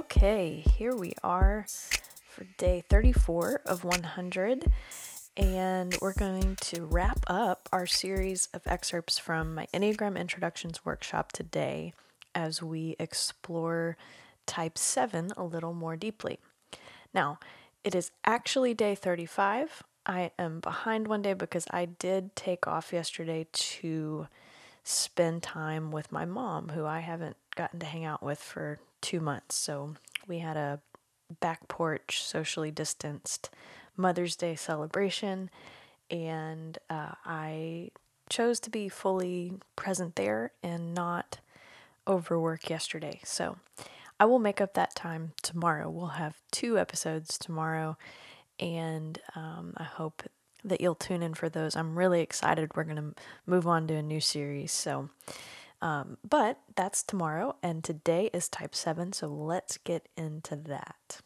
[0.00, 1.66] Okay, here we are
[2.26, 4.72] for day 34 of 100,
[5.36, 11.32] and we're going to wrap up our series of excerpts from my Enneagram Introductions workshop
[11.32, 11.92] today
[12.34, 13.98] as we explore
[14.46, 16.38] type 7 a little more deeply.
[17.12, 17.38] Now,
[17.84, 19.82] it is actually day 35.
[20.06, 24.28] I am behind one day because I did take off yesterday to
[24.90, 29.20] spend time with my mom, who I haven't gotten to hang out with for two
[29.20, 29.56] months.
[29.56, 29.94] So
[30.26, 30.80] we had a
[31.40, 33.50] back porch, socially distanced
[33.96, 35.50] Mother's Day celebration,
[36.10, 37.90] and uh, I
[38.28, 41.38] chose to be fully present there and not
[42.06, 43.20] overwork yesterday.
[43.24, 43.58] So
[44.18, 45.88] I will make up that time tomorrow.
[45.88, 47.96] We'll have two episodes tomorrow,
[48.58, 50.22] and um, I hope
[50.64, 51.76] that you'll tune in for those.
[51.76, 52.70] I'm really excited.
[52.74, 53.14] We're going to
[53.46, 54.72] move on to a new series.
[54.72, 55.10] So,
[55.82, 61.20] um, but that's tomorrow, and today is type 7, so let's get into that.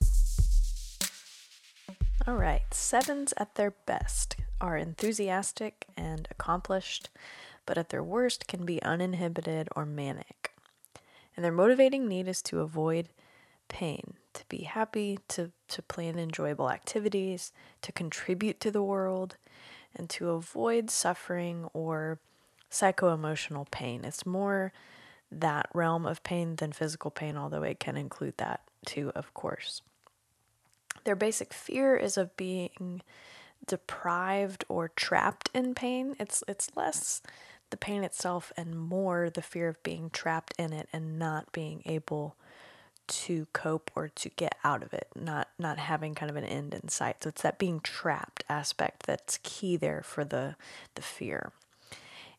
[2.27, 7.11] All right, sevens at their best are enthusiastic and accomplished,
[7.67, 10.53] but at their worst can be uninhibited or manic.
[11.37, 13.09] And their motivating need is to avoid
[13.69, 19.37] pain, to be happy, to, to plan enjoyable activities, to contribute to the world,
[19.95, 22.19] and to avoid suffering or
[22.69, 24.05] psycho emotional pain.
[24.05, 24.73] It's more
[25.31, 29.83] that realm of pain than physical pain, although it can include that too, of course.
[31.05, 33.03] Their basic fear is of being
[33.67, 36.17] deprived or trapped in pain.
[36.19, 37.23] It's it's less
[37.71, 41.83] the pain itself and more the fear of being trapped in it and not being
[41.87, 42.37] able
[43.07, 46.75] to cope or to get out of it, not not having kind of an end
[46.75, 47.23] in sight.
[47.23, 50.57] So it's that being trapped aspect that's key there for the
[50.95, 51.53] the fear.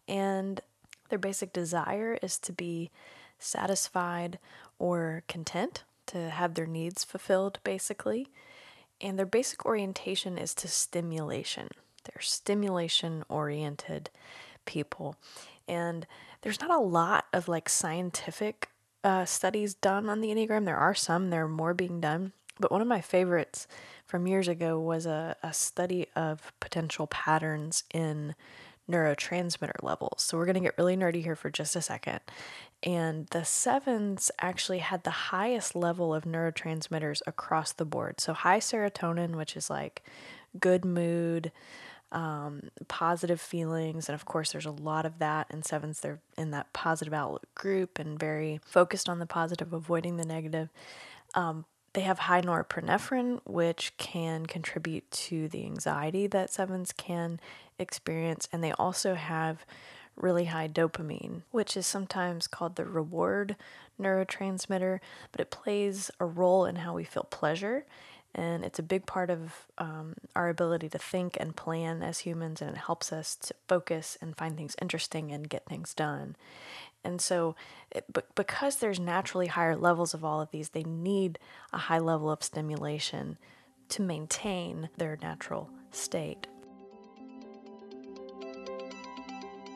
[0.08, 0.62] And
[1.10, 2.92] their basic desire is to be
[3.40, 4.40] satisfied
[4.80, 8.28] or content, to have their needs fulfilled basically.
[9.02, 11.68] And their basic orientation is to stimulation.
[12.04, 14.10] They're stimulation oriented
[14.66, 15.16] people.
[15.68, 16.06] And
[16.42, 18.70] there's not a lot of like scientific
[19.06, 20.66] uh, studies done on the Enneagram.
[20.66, 22.34] There are some, there are more being done.
[22.60, 23.68] But one of my favorites
[24.06, 28.34] from years ago was a, a study of potential patterns in
[28.90, 30.24] neurotransmitter levels.
[30.24, 32.22] So we're going to get really nerdy here for just a second.
[32.82, 38.20] And the sevens actually had the highest level of neurotransmitters across the board.
[38.20, 40.04] So high serotonin, which is like
[40.60, 41.52] good mood,
[42.16, 44.08] um, positive feelings.
[44.08, 46.00] And of course, there's a lot of that in sevens.
[46.00, 50.70] They're in that positive outlook group and very focused on the positive, avoiding the negative.
[51.36, 57.40] Um, they have high norepinephrine, which can contribute to the anxiety that sevens can
[57.78, 58.48] experience.
[58.52, 59.66] And they also have
[60.16, 63.58] really high dopamine, which is sometimes called the reward
[64.02, 65.00] neurotransmitter,
[65.34, 67.86] but it plays a role in how we feel pleasure.
[68.38, 72.62] And it's a big part of um, our ability to think and plan as humans,
[72.62, 76.36] and it helps us to focus and find things interesting and get things done.
[77.06, 77.56] And so,
[77.92, 78.04] it,
[78.36, 81.40] because there's naturally higher levels of all of these, they need
[81.72, 83.38] a high level of stimulation
[83.90, 86.48] to maintain their natural state.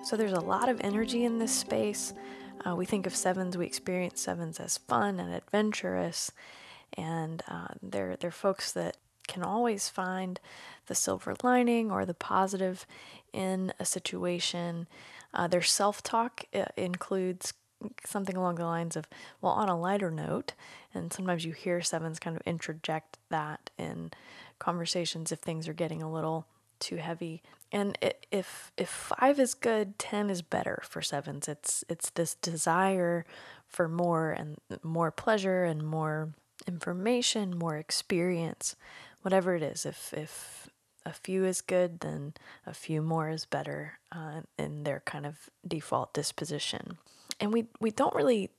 [0.03, 2.13] So there's a lot of energy in this space.
[2.65, 6.31] Uh, we think of sevens, we experience sevens as fun and adventurous,
[6.99, 10.39] and uh, they're they're folks that can always find
[10.87, 12.85] the silver lining or the positive
[13.31, 14.87] in a situation.
[15.33, 17.53] Uh, their self talk uh, includes
[18.05, 19.07] something along the lines of,
[19.39, 20.53] well, on a lighter note,
[20.93, 24.11] and sometimes you hear sevens kind of interject that in
[24.57, 26.45] conversations if things are getting a little
[26.79, 27.41] too heavy.
[27.71, 31.47] And it, if if five is good, ten is better for sevens.
[31.47, 33.25] It's it's this desire
[33.67, 36.33] for more and more pleasure and more
[36.69, 38.75] information, more experience,
[39.21, 39.85] whatever it is.
[39.85, 40.69] If if
[41.05, 42.33] a few is good, then
[42.65, 46.97] a few more is better uh, in their kind of default disposition.
[47.39, 48.51] And we we don't really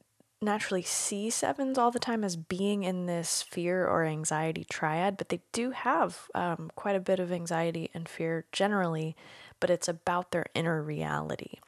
[0.42, 5.28] naturally see sevens all the time as being in this fear or anxiety triad, but
[5.28, 9.14] they do have um, quite a bit of anxiety and fear generally,
[9.60, 11.58] but it's about their inner reality.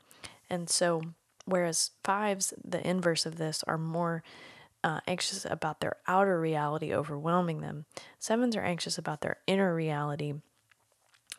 [0.48, 1.02] And so,
[1.44, 4.22] whereas fives, the inverse of this, are more
[4.84, 7.84] uh, anxious about their outer reality overwhelming them,
[8.18, 10.34] sevens are anxious about their inner reality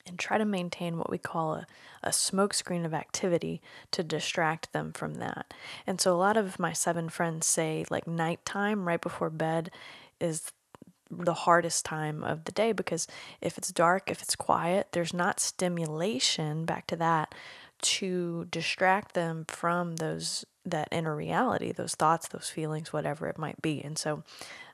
[0.06, 1.68] and try to maintain what we call a,
[2.04, 3.62] a smokescreen of activity
[3.92, 5.54] to distract them from that.
[5.88, 9.72] And so a lot of my seven friends say like nighttime right before bed
[10.20, 10.52] is
[11.10, 13.08] the hardest time of the day because
[13.40, 17.34] if it's dark, if it's quiet, there's not stimulation, back to that,
[17.84, 23.62] to distract them from those that inner reality, those thoughts, those feelings, whatever it might
[23.62, 23.82] be.
[23.82, 24.24] And so,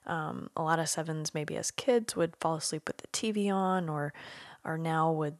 [0.05, 3.89] um, a lot of sevens, maybe as kids, would fall asleep with the TV on,
[3.89, 4.13] or
[4.63, 5.37] or now would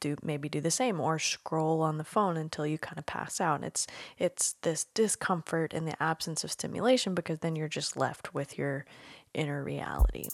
[0.00, 3.40] do maybe do the same or scroll on the phone until you kind of pass
[3.40, 3.62] out.
[3.62, 3.86] It's
[4.18, 8.86] it's this discomfort in the absence of stimulation because then you're just left with your
[9.34, 10.28] inner reality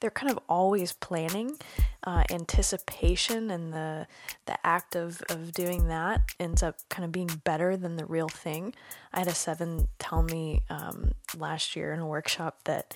[0.00, 1.58] they're kind of always planning.
[2.02, 4.06] Uh, anticipation and the
[4.46, 8.28] the act of, of doing that ends up kind of being better than the real
[8.28, 8.74] thing.
[9.12, 12.94] I had a seven tell me um, last year in a workshop that,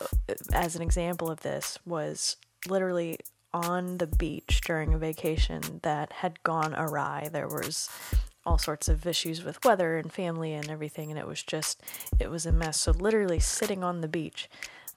[0.00, 2.36] uh, as an example of this, was
[2.68, 3.18] literally
[3.52, 7.28] on the beach during a vacation that had gone awry.
[7.32, 7.88] There was
[8.44, 11.82] all sorts of issues with weather and family and everything, and it was just,
[12.18, 12.80] it was a mess.
[12.80, 14.50] So, literally sitting on the beach,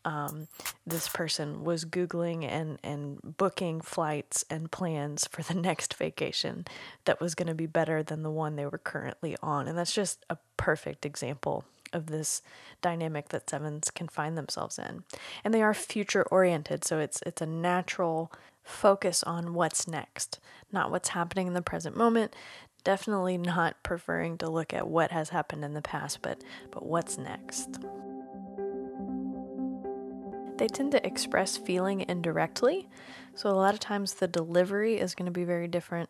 [0.05, 0.47] um,
[0.85, 6.65] this person was Googling and, and booking flights and plans for the next vacation
[7.05, 9.67] that was going to be better than the one they were currently on.
[9.67, 12.41] And that's just a perfect example of this
[12.81, 15.03] dynamic that sevens can find themselves in.
[15.43, 18.31] And they are future oriented, so it's it's a natural
[18.63, 20.39] focus on what's next,
[20.71, 22.35] not what's happening in the present moment.
[22.83, 27.17] Definitely not preferring to look at what has happened in the past, but but what's
[27.17, 27.79] next.
[30.57, 32.87] They tend to express feeling indirectly,
[33.35, 36.09] so a lot of times the delivery is going to be very different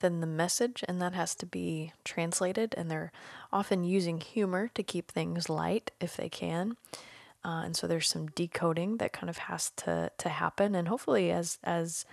[0.00, 2.74] than the message, and that has to be translated.
[2.76, 3.12] And they're
[3.52, 6.76] often using humor to keep things light if they can.
[7.44, 10.74] Uh, and so there's some decoding that kind of has to to happen.
[10.74, 12.04] And hopefully, as as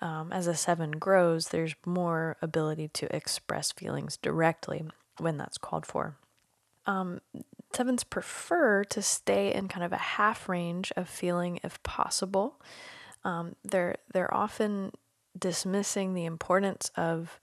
[0.00, 4.84] um, as a seven grows, there's more ability to express feelings directly
[5.18, 6.16] when that's called for.
[6.86, 7.20] Um,
[7.72, 12.60] sevens prefer to stay in kind of a half range of feeling if possible.
[13.24, 14.92] Um, they're they're often
[15.38, 17.40] dismissing the importance of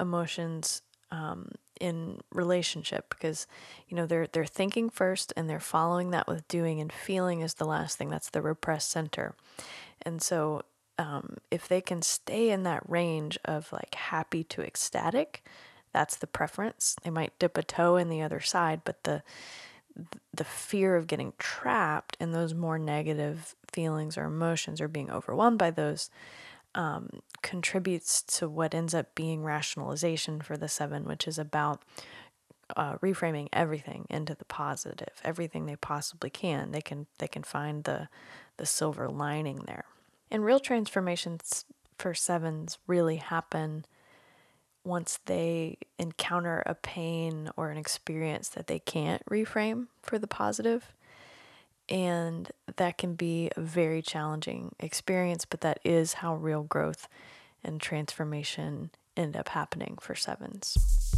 [0.00, 3.46] emotions um, in relationship because
[3.88, 7.54] you know they're they're thinking first and they're following that with doing and feeling is
[7.54, 9.34] the last thing that's the repressed center
[10.02, 10.62] and so
[10.98, 15.44] um, if they can stay in that range of like happy to ecstatic
[15.92, 19.22] that's the preference they might dip a toe in the other side but the
[20.32, 25.58] the fear of getting trapped in those more negative feelings or emotions or being overwhelmed
[25.58, 26.10] by those
[26.74, 31.82] um, contributes to what ends up being rationalization for the seven, which is about
[32.76, 36.72] uh, reframing everything into the positive, everything they possibly can.
[36.72, 38.08] They can they can find the
[38.56, 39.84] the silver lining there.
[40.30, 41.66] And real transformations
[41.98, 43.84] for sevens really happen
[44.84, 50.92] once they encounter a pain or an experience that they can't reframe for the positive.
[51.88, 57.08] And that can be a very challenging experience, but that is how real growth
[57.62, 61.12] and transformation end up happening for sevens.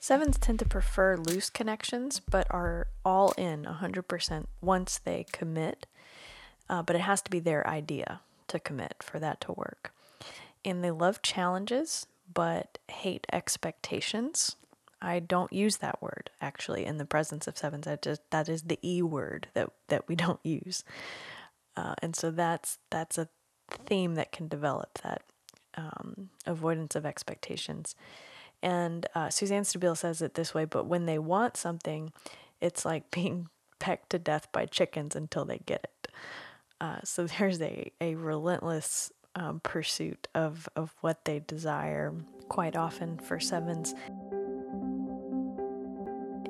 [0.00, 5.86] Sevens tend to prefer loose connections, but are all in 100% once they commit.
[6.68, 9.92] Uh, but it has to be their idea to commit for that to work.
[10.64, 14.56] And they love challenges, but hate expectations.
[15.00, 17.84] I don't use that word actually in the presence of sevens.
[17.84, 20.84] That just that is the e word that that we don't use,
[21.76, 23.28] uh, and so that's that's a
[23.86, 25.22] theme that can develop that
[25.76, 27.94] um, avoidance of expectations.
[28.62, 32.12] And uh, Suzanne Stabile says it this way: but when they want something,
[32.60, 33.48] it's like being
[33.78, 36.12] pecked to death by chickens until they get it.
[36.80, 42.14] Uh, so there's a, a relentless um, pursuit of, of what they desire
[42.48, 43.94] quite often for sevens.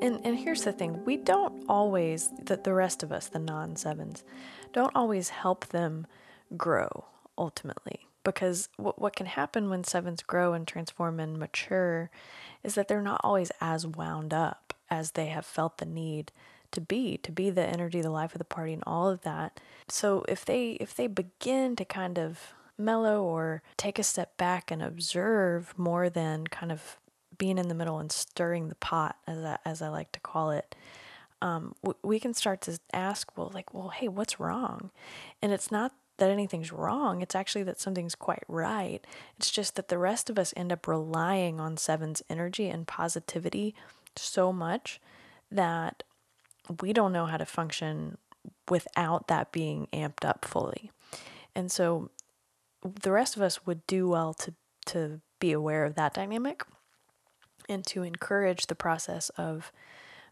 [0.02, 3.76] And, and here's the thing we don't always, the, the rest of us, the non
[3.76, 4.24] sevens,
[4.72, 6.06] don't always help them
[6.56, 7.06] grow
[7.38, 8.06] ultimately.
[8.22, 12.10] Because what, what can happen when sevens grow and transform and mature
[12.62, 16.32] is that they're not always as wound up as they have felt the need
[16.70, 19.60] to be to be the energy the life of the party and all of that
[19.88, 24.70] so if they if they begin to kind of mellow or take a step back
[24.70, 26.98] and observe more than kind of
[27.36, 30.50] being in the middle and stirring the pot, as I, as I like to call
[30.50, 30.74] it,
[31.42, 34.90] um, we can start to ask, well, like, well, hey, what's wrong?
[35.42, 37.22] And it's not that anything's wrong.
[37.22, 39.04] It's actually that something's quite right.
[39.36, 43.74] It's just that the rest of us end up relying on Seven's energy and positivity
[44.16, 45.00] so much
[45.50, 46.04] that
[46.80, 48.16] we don't know how to function
[48.68, 50.90] without that being amped up fully.
[51.54, 52.10] And so
[52.84, 54.54] the rest of us would do well to
[54.86, 56.62] to be aware of that dynamic
[57.68, 59.72] and to encourage the process of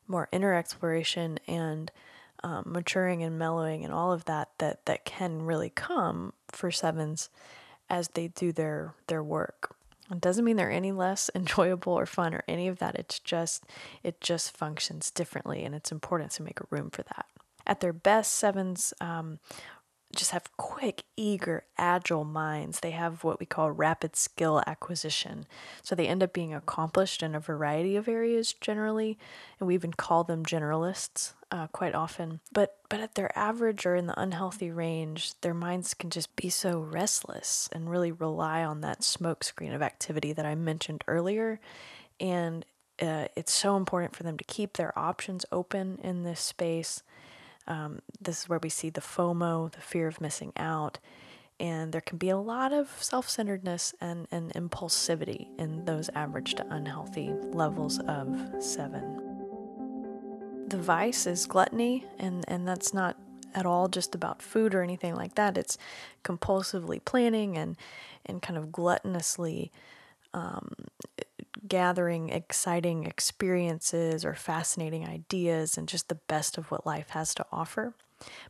[0.07, 1.91] more inner exploration and
[2.45, 7.31] um, maturing and mellowing and all of that that that can really come for sevens
[7.89, 9.75] as they do their their work.
[10.11, 12.97] It doesn't mean they're any less enjoyable or fun or any of that.
[12.97, 13.65] It's just
[14.03, 17.27] it just functions differently, and it's important to make room for that.
[17.67, 19.39] At their best, sevens um,
[20.15, 22.81] just have quick, eager, agile minds.
[22.81, 25.47] They have what we call rapid skill acquisition.
[25.83, 29.19] So they end up being accomplished in a variety of areas generally,
[29.59, 32.41] and we even call them generalists uh, quite often.
[32.53, 36.51] But but at their average or in the unhealthy range, their minds can just be
[36.51, 41.59] so restless and really rely on that smokescreen of activity that I mentioned earlier.
[42.21, 42.67] And
[43.01, 47.03] uh, it's so important for them to keep their options open in this space
[47.67, 50.99] um, this is where we see the FOMO, the fear of missing out.
[51.61, 56.55] And there can be a lot of self centeredness and, and impulsivity in those average
[56.55, 59.19] to unhealthy levels of seven.
[60.67, 63.17] The vice is gluttony, and, and that's not
[63.55, 65.59] at all just about food or anything like that.
[65.59, 65.77] It's
[66.25, 67.77] compulsively planning and,
[68.25, 69.71] and kind of gluttonously
[70.35, 70.73] um,
[71.69, 77.47] gathering exciting experiences or fascinating ideas and just the best of what life has to
[77.53, 77.95] offer.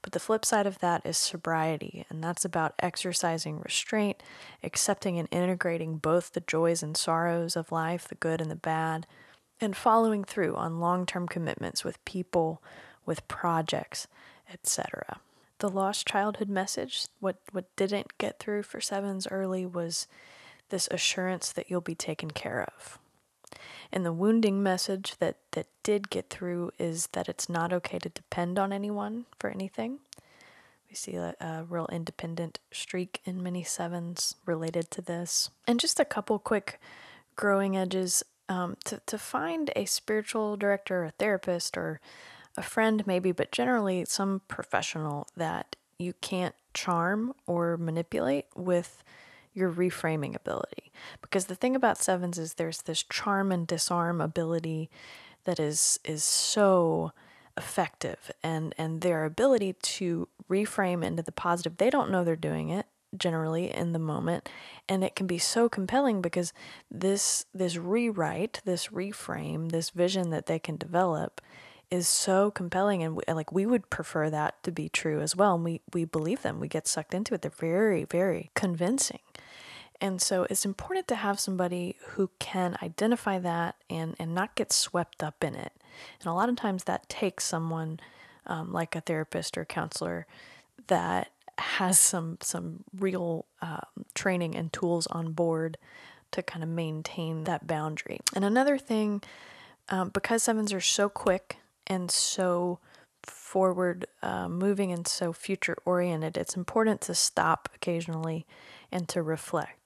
[0.02, 4.22] But the flip side of that is sobriety, and that's about exercising restraint,
[4.62, 9.06] accepting and integrating both the joys and sorrows of life, the good and the bad,
[9.60, 12.62] and following through on long term commitments with people,
[13.06, 14.06] with projects,
[14.52, 15.20] etc.
[15.58, 20.06] The lost childhood message, what, what didn't get through for sevens early was
[20.72, 22.98] this assurance that you'll be taken care of.
[23.92, 28.08] And the wounding message that, that did get through is that it's not okay to
[28.08, 29.98] depend on anyone for anything.
[30.88, 35.50] We see a, a real independent streak in many sevens related to this.
[35.68, 36.80] And just a couple quick
[37.36, 42.00] growing edges um, to, to find a spiritual director, a therapist, or
[42.56, 49.04] a friend, maybe, but generally some professional that you can't charm or manipulate with
[49.54, 50.92] your reframing ability.
[51.20, 54.90] Because the thing about sevens is there's this charm and disarm ability
[55.44, 57.12] that is is so
[57.56, 58.30] effective.
[58.42, 62.86] And and their ability to reframe into the positive they don't know they're doing it
[63.16, 64.48] generally in the moment.
[64.88, 66.52] And it can be so compelling because
[66.90, 71.40] this this rewrite this reframe this vision that they can develop
[71.90, 73.02] is so compelling.
[73.02, 75.54] And we, like we would prefer that to be true as well.
[75.54, 76.58] And we we believe them.
[76.58, 77.42] We get sucked into it.
[77.42, 79.20] They're very very convincing
[80.02, 84.72] and so it's important to have somebody who can identify that and, and not get
[84.72, 85.72] swept up in it.
[86.18, 88.00] And a lot of times that takes someone
[88.44, 90.26] um, like a therapist or counselor
[90.88, 95.78] that has some some real um, training and tools on board
[96.32, 98.18] to kind of maintain that boundary.
[98.34, 99.22] And another thing,
[99.88, 102.80] um, because sevens are so quick and so
[103.22, 108.46] forward uh, moving and so future oriented, it's important to stop occasionally
[108.90, 109.81] and to reflect.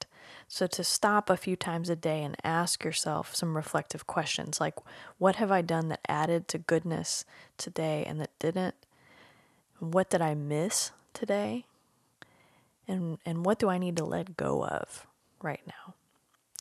[0.49, 4.75] So, to stop a few times a day and ask yourself some reflective questions like,
[5.17, 7.25] what have I done that added to goodness
[7.57, 8.75] today and that didn't?
[9.79, 11.65] What did I miss today?
[12.87, 15.05] And, and what do I need to let go of
[15.41, 15.95] right now?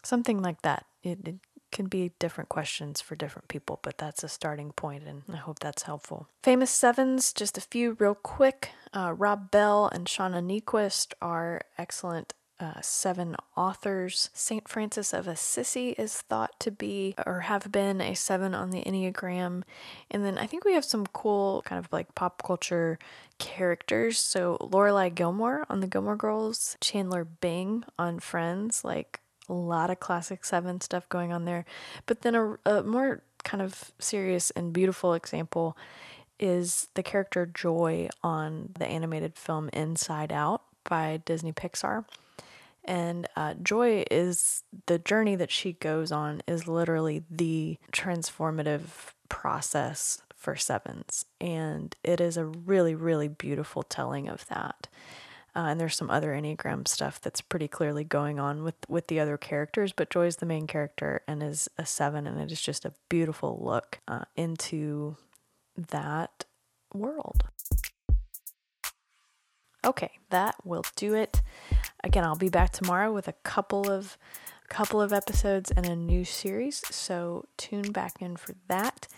[0.03, 0.87] Something like that.
[1.05, 1.37] It, it
[1.71, 5.61] can be different questions for different people, but that's a starting point, and I hope
[5.61, 6.29] that's helpful.
[6.43, 8.71] Famous Sevens, just a few real quick.
[8.93, 14.31] Uh, Rob Bell and Shauna Niequist are excellent uh, seven authors.
[14.33, 14.69] St.
[14.69, 19.63] Francis of Assisi is thought to be or have been a seven on the Enneagram.
[20.11, 22.99] And then I think we have some cool kind of like pop culture
[23.39, 24.19] characters.
[24.19, 30.01] So Lorelai Gilmore on the Gilmore Girls, Chandler Bing on Friends, like a lot of
[30.01, 31.65] classic seven stuff going on there.
[32.07, 35.77] But then a, a more kind of serious and beautiful example
[36.39, 42.05] is the character Joy on the animated film Inside Out by Disney Pixar.
[42.87, 50.23] And uh, joy is the journey that she goes on, is literally the transformative process
[50.37, 51.25] for sevens.
[51.41, 54.89] And it is a really, really beautiful telling of that.
[55.57, 59.19] Uh, and there's some other Enneagram stuff that's pretty clearly going on with, with the
[59.19, 62.61] other characters, but Joy is the main character and is a seven, and it is
[62.61, 65.17] just a beautiful look uh, into
[65.77, 66.45] that
[66.93, 67.45] world.
[69.83, 71.41] Okay, that will do it.
[72.07, 74.17] Again, I'll be back tomorrow with a couple of
[74.69, 79.09] couple of episodes and a new series, so tune back in for that.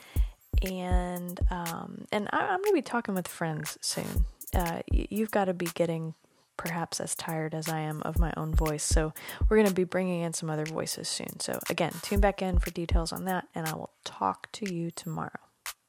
[0.62, 4.25] And um, and I, am gonna be talking with friends soon.
[4.54, 6.14] Uh, you've got to be getting
[6.57, 9.12] perhaps as tired as I am of my own voice, so
[9.49, 11.40] we're gonna be bringing in some other voices soon.
[11.40, 14.90] So again, tune back in for details on that, and I will talk to you
[14.90, 15.40] tomorrow.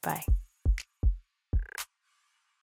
[0.02, 0.24] Bye.